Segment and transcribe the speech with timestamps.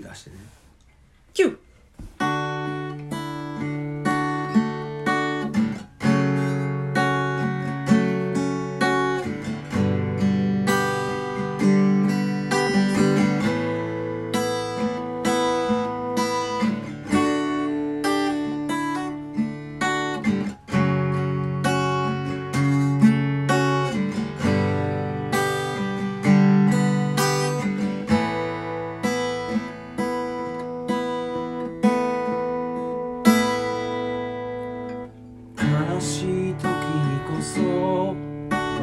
[0.00, 0.36] 出してね。
[1.32, 1.58] キュー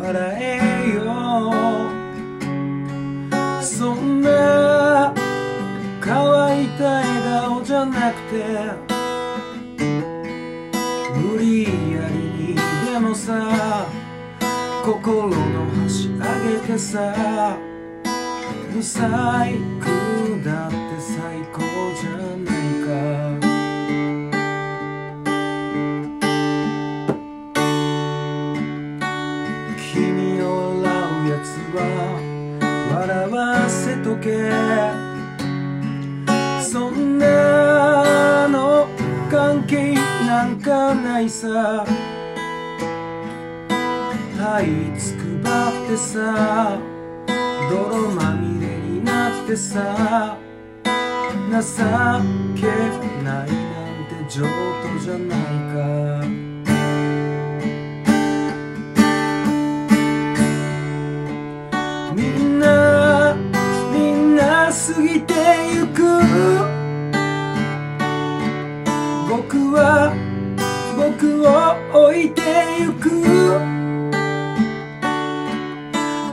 [0.00, 0.98] 笑えよ。
[3.60, 5.12] そんな
[6.00, 8.34] 乾いた笑顔じゃなくて
[11.16, 11.68] 無理や
[12.08, 12.56] りに
[12.90, 13.86] でもさ
[14.84, 15.34] 心の
[15.84, 17.56] 端上げてさ
[18.72, 19.86] ブサイク
[20.44, 21.60] だって最高
[22.00, 23.47] じゃないか。
[29.98, 30.86] 君を笑
[31.24, 31.78] うやつは
[32.94, 34.52] 笑わせとけ。
[36.62, 38.86] そんなの
[39.28, 39.94] 関係
[40.26, 41.84] なんかないさ。
[44.38, 46.78] はいつくばってさ。
[47.68, 50.36] 泥まみれになってさ。
[51.50, 51.60] 情
[52.54, 52.66] け
[53.24, 53.46] ないなん
[54.06, 54.48] て上等
[55.00, 55.38] じゃない
[55.74, 56.47] か。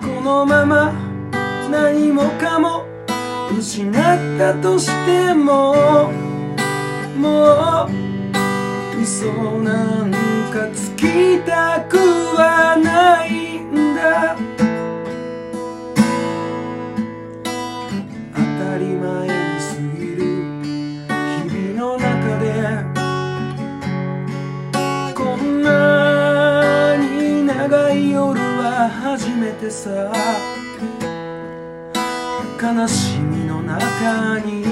[0.00, 0.92] このまま
[1.70, 2.84] 何もかも
[3.58, 6.10] 失ったとしても
[7.16, 7.90] もう
[9.02, 9.26] 嘘
[9.62, 10.12] なん
[10.52, 12.13] かつきたく
[32.64, 34.64] 悲しみの中に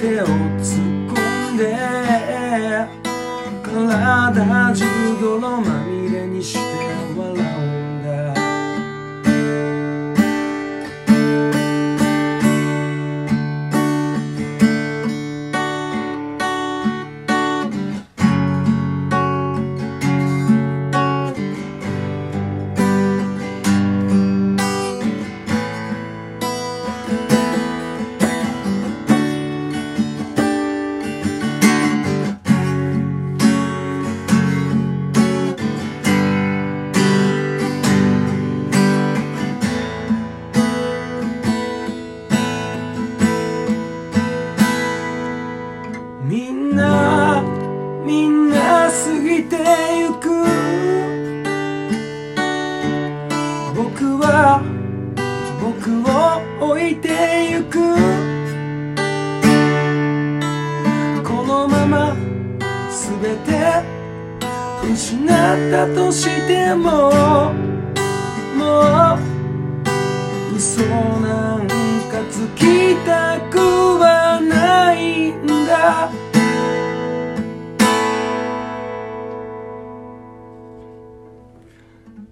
[0.00, 0.26] 手を
[0.56, 1.76] 突っ込んで
[3.62, 4.84] 体中
[5.20, 5.77] 泥ま
[63.20, 63.50] 全て
[64.84, 65.26] 失っ
[65.72, 67.10] たとしても
[68.56, 73.58] もう嘘なんかつきたく
[73.98, 76.10] はないんだ。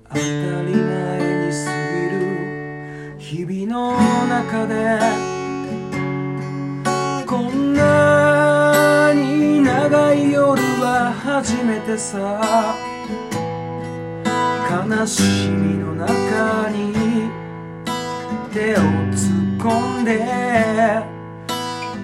[0.08, 2.16] 当たり前に過ぎる
[3.18, 5.25] 日々の中で。
[11.86, 12.74] てさ
[14.88, 17.30] 悲しみの中に
[18.52, 18.78] 手を
[19.12, 20.18] 突っ込んで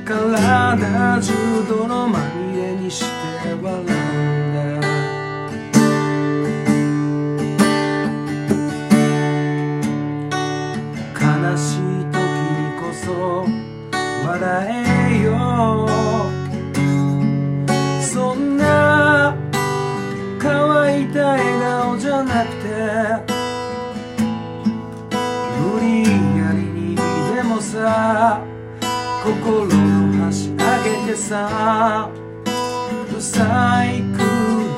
[0.04, 1.32] 体中
[1.68, 3.06] 泥まみれにして
[3.60, 3.92] 笑うんだ。
[11.18, 11.22] 悲
[11.56, 11.78] しい
[12.12, 13.46] 時にこそ
[14.28, 14.40] 笑
[15.10, 15.32] えよ。
[20.52, 22.68] 乾いた笑顔じゃなくて
[25.58, 26.02] 無理
[26.38, 26.94] やりに
[27.34, 28.44] でもさ
[29.24, 30.56] 心の端上
[31.06, 32.10] げてさ
[33.10, 34.18] ブサイク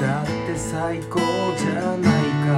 [0.01, 1.19] だって最高
[1.59, 2.55] じゃないか。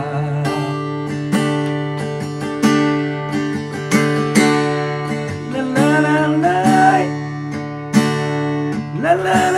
[9.03, 9.56] ララララら